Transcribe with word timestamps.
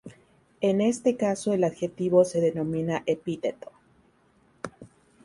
En 0.61 0.81
este 0.81 1.15
caso 1.15 1.51
al 1.51 1.63
adjetivo 1.63 2.25
se 2.25 2.41
denomina 2.41 3.03
epíteto. 3.05 3.69